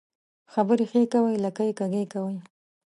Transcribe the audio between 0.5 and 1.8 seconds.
خبري ښې کوې، لکۍ يې